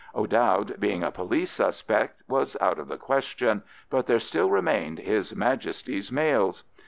O'Dowd, 0.15 0.79
being 0.79 1.03
a 1.03 1.11
police 1.11 1.51
suspect, 1.51 2.23
was 2.27 2.57
out 2.59 2.79
of 2.79 2.87
the 2.87 2.97
question, 2.97 3.61
but 3.91 4.07
there 4.07 4.17
still 4.17 4.49
remained 4.49 4.97
His 4.97 5.35
Majesty's 5.35 6.11
mails. 6.11 6.63